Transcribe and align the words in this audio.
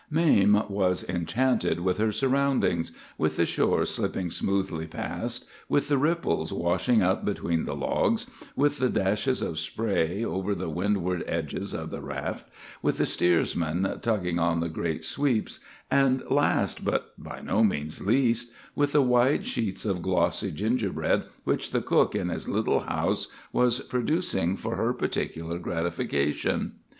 "Mame 0.09 0.63
was 0.67 1.07
enchanted 1.07 1.79
with 1.81 1.99
her 1.99 2.11
surroundings,—with 2.11 3.35
the 3.35 3.45
shores 3.45 3.91
slipping 3.91 4.31
smoothly 4.31 4.87
past, 4.87 5.45
with 5.69 5.89
the 5.89 5.97
ripples 5.99 6.51
washing 6.51 7.03
up 7.03 7.23
between 7.23 7.65
the 7.65 7.75
logs, 7.75 8.25
with 8.55 8.79
the 8.79 8.89
dashes 8.89 9.43
of 9.43 9.59
spray 9.59 10.25
over 10.25 10.55
the 10.55 10.71
windward 10.71 11.23
edges 11.27 11.71
of 11.75 11.91
the 11.91 12.01
raft, 12.01 12.49
with 12.81 12.97
the 12.97 13.05
steersmen 13.05 13.99
tugging 14.01 14.39
on 14.39 14.59
the 14.59 14.69
great 14.69 15.03
sweeps, 15.05 15.59
and 15.91 16.23
last, 16.31 16.83
but 16.83 17.13
by 17.23 17.39
no 17.39 17.63
means 17.63 18.01
least, 18.01 18.51
with 18.73 18.93
the 18.93 19.03
wide 19.03 19.45
sheets 19.45 19.85
of 19.85 20.01
glossy 20.01 20.49
gingerbread 20.49 21.25
which 21.43 21.69
the 21.69 21.79
cook 21.79 22.15
in 22.15 22.29
his 22.29 22.49
little 22.49 22.79
house 22.79 23.27
was 23.53 23.81
producing 23.81 24.57
for 24.57 24.77
her 24.77 24.93
particular 24.93 25.59
gratification. 25.59 26.71